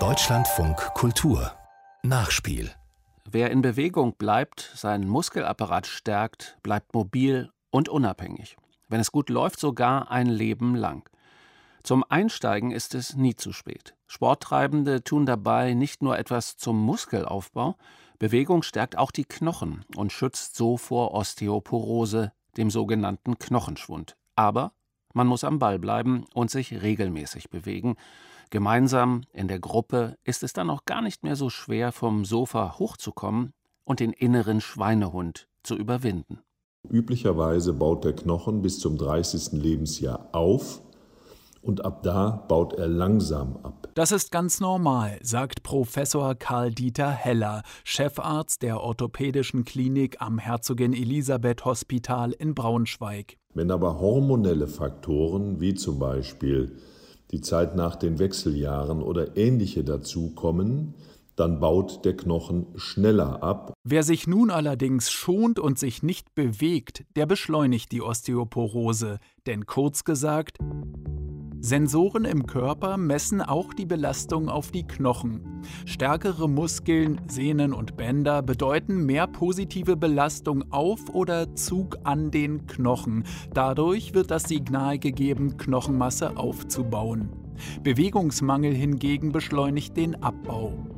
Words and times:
Deutschlandfunk 0.00 0.78
Kultur 0.94 1.52
Nachspiel 2.02 2.72
Wer 3.30 3.52
in 3.52 3.62
Bewegung 3.62 4.16
bleibt, 4.16 4.72
seinen 4.74 5.08
Muskelapparat 5.08 5.86
stärkt, 5.86 6.58
bleibt 6.64 6.92
mobil 6.92 7.52
und 7.70 7.88
unabhängig. 7.88 8.56
Wenn 8.88 8.98
es 8.98 9.12
gut 9.12 9.30
läuft, 9.30 9.60
sogar 9.60 10.10
ein 10.10 10.26
Leben 10.26 10.74
lang. 10.74 11.08
Zum 11.84 12.04
Einsteigen 12.08 12.72
ist 12.72 12.96
es 12.96 13.14
nie 13.14 13.36
zu 13.36 13.52
spät. 13.52 13.94
Sporttreibende 14.08 15.04
tun 15.04 15.24
dabei 15.24 15.74
nicht 15.74 16.02
nur 16.02 16.18
etwas 16.18 16.56
zum 16.56 16.80
Muskelaufbau, 16.80 17.76
Bewegung 18.18 18.64
stärkt 18.64 18.98
auch 18.98 19.12
die 19.12 19.24
Knochen 19.24 19.84
und 19.94 20.10
schützt 20.10 20.56
so 20.56 20.76
vor 20.76 21.14
Osteoporose, 21.14 22.32
dem 22.56 22.70
sogenannten 22.70 23.38
Knochenschwund. 23.38 24.16
Aber 24.34 24.72
man 25.14 25.26
muss 25.26 25.44
am 25.44 25.58
Ball 25.58 25.78
bleiben 25.78 26.26
und 26.34 26.50
sich 26.50 26.82
regelmäßig 26.82 27.48
bewegen. 27.48 27.96
Gemeinsam 28.50 29.22
in 29.32 29.48
der 29.48 29.58
Gruppe 29.58 30.16
ist 30.24 30.42
es 30.42 30.52
dann 30.52 30.70
auch 30.70 30.84
gar 30.84 31.00
nicht 31.00 31.22
mehr 31.22 31.36
so 31.36 31.48
schwer, 31.48 31.92
vom 31.92 32.24
Sofa 32.24 32.78
hochzukommen 32.78 33.52
und 33.84 34.00
den 34.00 34.12
inneren 34.12 34.60
Schweinehund 34.60 35.48
zu 35.62 35.76
überwinden. 35.76 36.40
Üblicherweise 36.90 37.72
baut 37.72 38.04
der 38.04 38.14
Knochen 38.14 38.60
bis 38.60 38.78
zum 38.78 38.98
30. 38.98 39.52
Lebensjahr 39.52 40.28
auf 40.32 40.82
und 41.64 41.84
ab 41.84 42.02
da 42.02 42.44
baut 42.48 42.74
er 42.74 42.86
langsam 42.86 43.58
ab. 43.62 43.88
Das 43.94 44.12
ist 44.12 44.30
ganz 44.30 44.60
normal, 44.60 45.18
sagt 45.22 45.62
Professor 45.62 46.34
Karl-Dieter 46.34 47.10
Heller, 47.10 47.62
Chefarzt 47.84 48.62
der 48.62 48.80
orthopädischen 48.80 49.64
Klinik 49.64 50.20
am 50.20 50.38
Herzogin 50.38 50.92
Elisabeth 50.92 51.64
Hospital 51.64 52.32
in 52.32 52.54
Braunschweig. 52.54 53.38
Wenn 53.54 53.70
aber 53.70 53.98
hormonelle 53.98 54.68
Faktoren 54.68 55.60
wie 55.60 55.74
zum 55.74 55.98
Beispiel 55.98 56.76
die 57.30 57.40
Zeit 57.40 57.76
nach 57.76 57.96
den 57.96 58.18
Wechseljahren 58.18 59.02
oder 59.02 59.36
ähnliche 59.36 59.84
dazukommen, 59.84 60.94
dann 61.36 61.58
baut 61.58 62.04
der 62.04 62.16
Knochen 62.16 62.66
schneller 62.76 63.42
ab. 63.42 63.74
Wer 63.82 64.02
sich 64.02 64.26
nun 64.26 64.50
allerdings 64.50 65.10
schont 65.10 65.58
und 65.58 65.78
sich 65.78 66.02
nicht 66.02 66.34
bewegt, 66.34 67.04
der 67.16 67.26
beschleunigt 67.26 67.90
die 67.92 68.02
Osteoporose. 68.02 69.18
Denn 69.46 69.66
kurz 69.66 70.04
gesagt, 70.04 70.58
Sensoren 71.64 72.26
im 72.26 72.44
Körper 72.46 72.98
messen 72.98 73.40
auch 73.40 73.72
die 73.72 73.86
Belastung 73.86 74.50
auf 74.50 74.70
die 74.70 74.86
Knochen. 74.86 75.62
Stärkere 75.86 76.46
Muskeln, 76.46 77.22
Sehnen 77.26 77.72
und 77.72 77.96
Bänder 77.96 78.42
bedeuten 78.42 79.06
mehr 79.06 79.26
positive 79.26 79.96
Belastung 79.96 80.70
auf 80.70 81.08
oder 81.14 81.56
Zug 81.56 81.96
an 82.04 82.30
den 82.30 82.66
Knochen. 82.66 83.24
Dadurch 83.54 84.12
wird 84.12 84.30
das 84.30 84.42
Signal 84.42 84.98
gegeben, 84.98 85.56
Knochenmasse 85.56 86.36
aufzubauen. 86.36 87.30
Bewegungsmangel 87.82 88.74
hingegen 88.74 89.32
beschleunigt 89.32 89.96
den 89.96 90.22
Abbau. 90.22 90.93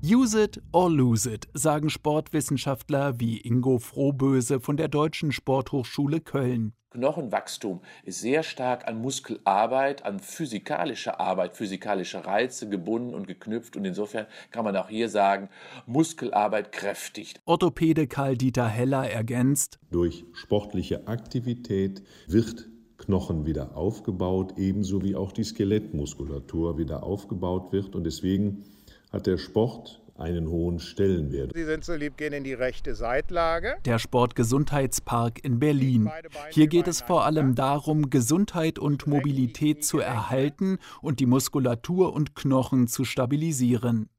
Use 0.00 0.40
it 0.40 0.62
or 0.70 0.88
lose 0.88 1.28
it, 1.28 1.48
sagen 1.54 1.90
Sportwissenschaftler 1.90 3.18
wie 3.18 3.40
Ingo 3.40 3.78
Frohböse 3.78 4.60
von 4.60 4.76
der 4.76 4.86
Deutschen 4.86 5.32
Sporthochschule 5.32 6.20
Köln. 6.20 6.72
Knochenwachstum 6.90 7.80
ist 8.04 8.20
sehr 8.20 8.44
stark 8.44 8.86
an 8.86 9.02
Muskelarbeit, 9.02 10.04
an 10.04 10.20
physikalische 10.20 11.18
Arbeit, 11.18 11.56
physikalische 11.56 12.24
Reize 12.24 12.68
gebunden 12.68 13.12
und 13.12 13.26
geknüpft. 13.26 13.76
Und 13.76 13.84
insofern 13.84 14.26
kann 14.52 14.64
man 14.64 14.76
auch 14.76 14.88
hier 14.88 15.08
sagen, 15.08 15.48
Muskelarbeit 15.86 16.70
kräftigt. 16.70 17.40
Orthopäde 17.44 18.06
Karl-Dieter 18.06 18.68
Heller 18.68 19.10
ergänzt: 19.10 19.80
Durch 19.90 20.24
sportliche 20.32 21.08
Aktivität 21.08 22.04
wird 22.28 22.68
Knochen 22.98 23.46
wieder 23.46 23.76
aufgebaut, 23.76 24.54
ebenso 24.58 25.02
wie 25.02 25.16
auch 25.16 25.32
die 25.32 25.44
Skelettmuskulatur 25.44 26.78
wieder 26.78 27.02
aufgebaut 27.02 27.72
wird. 27.72 27.96
Und 27.96 28.04
deswegen 28.04 28.64
hat 29.12 29.26
der 29.26 29.38
Sport 29.38 30.00
einen 30.18 30.48
hohen 30.48 30.80
Stellenwert. 30.80 31.52
Sie 31.54 31.64
sind 31.64 31.84
so 31.84 31.94
lieb, 31.94 32.16
gehen 32.16 32.32
in 32.32 32.44
die 32.44 32.54
rechte 32.54 32.94
Seitlage. 32.94 33.76
Der 33.84 33.98
Sportgesundheitspark 33.98 35.44
in 35.44 35.60
Berlin. 35.60 36.10
Hier 36.50 36.66
geht 36.66 36.88
es 36.88 37.00
vor 37.00 37.24
allem 37.24 37.54
darum, 37.54 38.10
Gesundheit 38.10 38.78
und 38.78 39.06
Mobilität 39.06 39.84
zu 39.84 40.00
erhalten 40.00 40.78
und 41.00 41.20
die 41.20 41.26
Muskulatur 41.26 42.12
und 42.12 42.34
Knochen 42.34 42.88
zu 42.88 43.04
stabilisieren. 43.04 44.10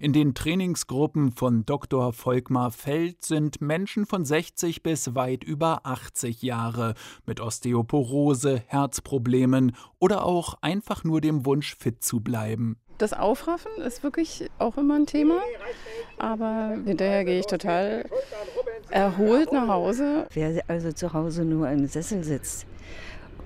In 0.00 0.12
den 0.12 0.34
Trainingsgruppen 0.34 1.32
von 1.32 1.66
Dr. 1.66 2.12
Volkmar 2.12 2.70
Feld 2.70 3.24
sind 3.24 3.60
Menschen 3.60 4.06
von 4.06 4.24
60 4.24 4.82
bis 4.82 5.14
weit 5.14 5.42
über 5.42 5.84
80 5.84 6.42
Jahre 6.42 6.94
mit 7.26 7.40
Osteoporose, 7.40 8.62
Herzproblemen 8.66 9.74
oder 9.98 10.24
auch 10.24 10.54
einfach 10.60 11.02
nur 11.02 11.20
dem 11.20 11.44
Wunsch, 11.44 11.76
fit 11.76 12.04
zu 12.04 12.20
bleiben. 12.20 12.76
Das 12.98 13.12
Aufraffen 13.12 13.72
ist 13.84 14.04
wirklich 14.04 14.48
auch 14.58 14.76
immer 14.76 14.94
ein 14.94 15.06
Thema, 15.06 15.40
aber 16.16 16.76
hinterher 16.84 17.24
gehe 17.24 17.40
ich 17.40 17.46
total 17.46 18.04
erholt 18.90 19.52
nach 19.52 19.66
Hause. 19.66 20.26
Wer 20.32 20.62
also 20.68 20.92
zu 20.92 21.12
Hause 21.12 21.44
nur 21.44 21.68
im 21.70 21.86
Sessel 21.86 22.22
sitzt, 22.22 22.66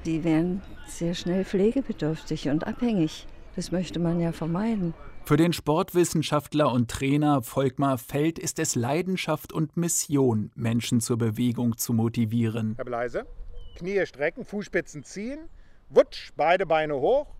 die 0.04 0.22
werden 0.22 0.62
sehr 0.86 1.14
schnell 1.14 1.44
pflegebedürftig 1.44 2.50
und 2.50 2.66
abhängig. 2.66 3.26
Das 3.56 3.72
möchte 3.72 3.98
man 3.98 4.20
ja 4.20 4.32
vermeiden. 4.32 4.92
Für 5.24 5.36
den 5.36 5.52
Sportwissenschaftler 5.52 6.70
und 6.70 6.90
Trainer 6.90 7.42
Volkmar 7.42 7.98
Feld 7.98 8.38
ist 8.38 8.58
es 8.58 8.74
Leidenschaft 8.74 9.52
und 9.52 9.76
Mission, 9.76 10.50
Menschen 10.54 11.00
zur 11.00 11.18
Bewegung 11.18 11.76
zu 11.78 11.92
motivieren. 11.94 12.74
Herr 12.76 12.84
Bleise, 12.84 13.26
Knie 13.76 14.04
strecken, 14.06 14.44
Fußspitzen 14.44 15.04
ziehen, 15.04 15.40
wutsch, 15.88 16.32
beide 16.36 16.66
Beine 16.66 16.94
hoch 16.96 17.37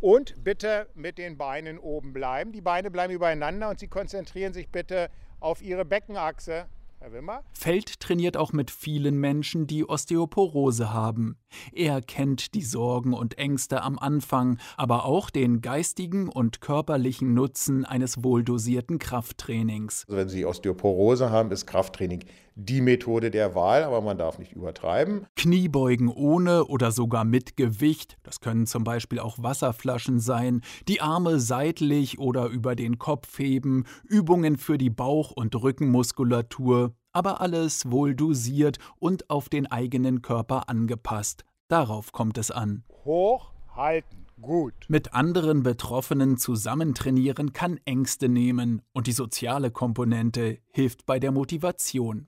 und 0.00 0.42
bitte 0.42 0.88
mit 0.94 1.18
den 1.18 1.36
Beinen 1.36 1.78
oben 1.78 2.12
bleiben. 2.12 2.52
Die 2.52 2.60
Beine 2.60 2.90
bleiben 2.90 3.12
übereinander 3.12 3.68
und 3.70 3.78
Sie 3.78 3.88
konzentrieren 3.88 4.52
sich 4.52 4.68
bitte 4.70 5.10
auf 5.40 5.62
Ihre 5.62 5.84
Beckenachse. 5.84 6.66
Herr 7.02 7.12
Wimmer? 7.12 7.42
Feld 7.54 7.98
trainiert 8.00 8.36
auch 8.36 8.52
mit 8.52 8.70
vielen 8.70 9.18
Menschen, 9.18 9.66
die 9.66 9.88
Osteoporose 9.88 10.92
haben. 10.92 11.38
Er 11.72 12.02
kennt 12.02 12.54
die 12.54 12.62
Sorgen 12.62 13.14
und 13.14 13.38
Ängste 13.38 13.80
am 13.80 13.98
Anfang, 13.98 14.58
aber 14.76 15.06
auch 15.06 15.30
den 15.30 15.62
geistigen 15.62 16.28
und 16.28 16.60
körperlichen 16.60 17.32
Nutzen 17.32 17.86
eines 17.86 18.22
wohldosierten 18.22 18.98
Krafttrainings. 18.98 20.04
Also 20.08 20.18
wenn 20.18 20.28
Sie 20.28 20.44
Osteoporose 20.44 21.30
haben, 21.30 21.50
ist 21.52 21.64
Krafttraining 21.66 22.22
die 22.54 22.80
Methode 22.80 23.30
der 23.30 23.54
Wahl, 23.54 23.84
aber 23.84 24.00
man 24.00 24.18
darf 24.18 24.38
nicht 24.38 24.52
übertreiben. 24.52 25.26
Kniebeugen 25.36 26.08
ohne 26.08 26.64
oder 26.66 26.92
sogar 26.92 27.24
mit 27.24 27.56
Gewicht, 27.56 28.18
das 28.22 28.40
können 28.40 28.66
zum 28.66 28.84
Beispiel 28.84 29.18
auch 29.18 29.42
Wasserflaschen 29.42 30.20
sein, 30.20 30.60
die 30.88 31.00
Arme 31.00 31.40
seitlich 31.40 32.18
oder 32.18 32.46
über 32.46 32.74
den 32.74 32.98
Kopf 32.98 33.38
heben, 33.38 33.84
Übungen 34.04 34.56
für 34.56 34.78
die 34.78 34.90
Bauch- 34.90 35.32
und 35.32 35.54
Rückenmuskulatur, 35.54 36.94
aber 37.12 37.40
alles 37.40 37.90
wohl 37.90 38.14
dosiert 38.14 38.78
und 38.98 39.30
auf 39.30 39.48
den 39.48 39.66
eigenen 39.66 40.22
Körper 40.22 40.68
angepasst. 40.68 41.44
Darauf 41.68 42.12
kommt 42.12 42.38
es 42.38 42.50
an. 42.50 42.84
Hochhalten. 43.04 44.26
Gut. 44.40 44.74
Mit 44.88 45.12
anderen 45.12 45.62
Betroffenen 45.62 46.38
zusammen 46.38 46.94
trainieren 46.94 47.52
kann 47.52 47.78
Ängste 47.84 48.28
nehmen 48.28 48.80
und 48.92 49.06
die 49.06 49.12
soziale 49.12 49.70
Komponente 49.70 50.58
hilft 50.70 51.04
bei 51.04 51.18
der 51.20 51.30
Motivation. 51.30 52.26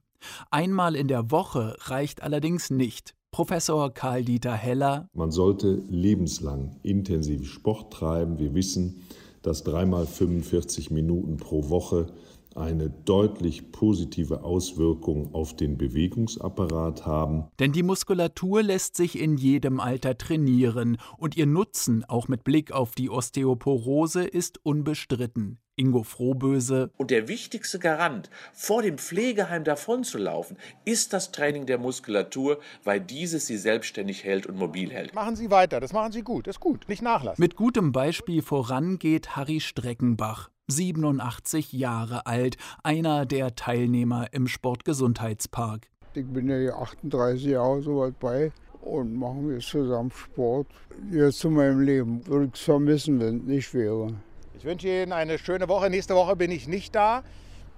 Einmal 0.51 0.97
in 0.97 1.09
der 1.09 1.31
Woche 1.31 1.77
reicht 1.81 2.23
allerdings 2.23 2.71
nicht. 2.71 3.15
Professor 3.31 3.93
Karl-Dieter 3.93 4.53
Heller. 4.53 5.09
Man 5.15 5.31
sollte 5.31 5.83
lebenslang 5.89 6.77
intensiv 6.83 7.51
Sport 7.51 7.93
treiben. 7.93 8.39
Wir 8.39 8.55
wissen, 8.55 9.05
dass 9.43 9.65
dreimal 9.65 10.07
45 10.07 10.91
Minuten 10.91 11.39
pro 11.39 11.71
Woche 11.71 12.09
eine 12.57 12.91
deutlich 12.91 13.73
positive 13.73 14.45
Auswirkung 14.45 15.35
auf 15.35 15.57
den 15.57 15.79
Bewegungsapparat 15.79 17.07
haben. 17.07 17.45
Denn 17.59 17.73
die 17.73 17.83
Muskulatur 17.83 18.63
lässt 18.63 18.97
sich 18.97 19.19
in 19.19 19.37
jedem 19.37 19.81
Alter 19.81 20.17
trainieren 20.19 20.99
und 21.17 21.37
ihr 21.37 21.47
Nutzen 21.47 22.05
auch 22.05 22.29
mit 22.29 22.45
Blick 22.45 22.73
auf 22.73 22.93
die 22.93 23.11
Osteoporose 23.11 24.25
ist 24.25 24.65
unbestritten. 24.65 25.59
Ingo 25.77 26.03
Frohböse. 26.03 26.91
Und 26.99 27.11
der 27.11 27.29
wichtigste 27.29 27.79
Garant, 27.79 28.29
vor 28.53 28.83
dem 28.83 28.99
Pflegeheim 28.99 29.65
davonzulaufen, 29.65 30.59
ist 30.85 31.13
das 31.13 31.33
Training 31.33 31.67
der 31.67 31.79
Muskulatur, 31.79 32.61
weil 32.85 33.01
dieses 33.01 33.47
sie 33.47 33.57
selbstständig 33.57 34.23
hält 34.23 34.47
und 34.47 34.59
mobil 34.59 34.93
hält. 34.93 35.15
Machen 35.15 35.35
Sie 35.35 35.51
weiter, 35.51 35.81
das 35.81 35.93
machen 35.93 36.13
Sie 36.13 36.23
gut, 36.23 36.47
das 36.47 36.57
ist 36.57 36.61
gut, 36.61 36.89
nicht 36.89 37.03
nachlassen. 37.03 37.41
Mit 37.43 37.57
gutem 37.57 37.93
Beispiel 37.93 38.43
vorangeht 38.43 39.35
Harry 39.35 39.61
Streckenbach. 39.61 40.52
87 40.71 41.73
Jahre 41.73 42.27
alt, 42.27 42.57
einer 42.83 43.27
der 43.27 43.55
Teilnehmer 43.55 44.29
im 44.33 44.49
Sportgesundheitspark. 44.49 45.89
Ich 46.15 46.27
bin 46.27 46.49
ja 46.49 46.75
38 46.75 47.45
Jahre 47.45 47.83
so 47.83 48.01
weit 48.01 48.19
bei 48.19 48.53
und 48.83 49.15
machen 49.15 49.49
wir 49.49 49.61
zusammen 49.61 50.11
Sport. 50.11 50.67
Jetzt 51.11 51.39
zu 51.39 51.51
meinem 51.51 51.81
Leben 51.81 52.27
würde 52.27 52.47
ich 52.47 52.55
es 52.55 52.61
vermissen, 52.61 53.21
wenn 53.21 53.39
es 53.39 53.45
nicht 53.45 53.75
wäre. 53.75 54.15
Ich 54.59 54.65
wünsche 54.65 54.89
Ihnen 54.89 55.13
eine 55.13 55.39
schöne 55.39 55.69
Woche. 55.69 55.91
Nächste 55.91 56.15
Woche 56.15 56.37
bin 56.37 56.51
ich 56.51 56.69
nicht 56.69 56.95
da. 56.95 57.23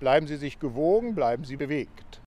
Bleiben 0.00 0.26
Sie 0.26 0.36
sich 0.36 0.58
gewogen, 0.58 1.14
bleiben 1.14 1.44
Sie 1.44 1.56
bewegt. 1.56 2.23